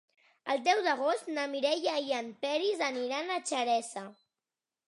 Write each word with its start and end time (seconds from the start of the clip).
El 0.53 0.61
deu 0.67 0.79
d'agost 0.87 1.29
na 1.35 1.43
Mireia 1.51 1.93
i 2.07 2.17
en 2.21 2.33
Peris 2.47 2.83
aniran 2.89 3.33
a 3.37 3.41
Xeresa. 3.53 4.07